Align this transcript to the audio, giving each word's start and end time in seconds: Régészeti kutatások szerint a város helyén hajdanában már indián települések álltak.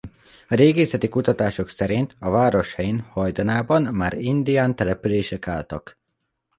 Régészeti 0.47 1.09
kutatások 1.09 1.69
szerint 1.69 2.15
a 2.19 2.29
város 2.29 2.73
helyén 2.73 2.99
hajdanában 2.99 3.81
már 3.81 4.13
indián 4.13 4.75
települések 4.75 5.47
álltak. 5.47 5.99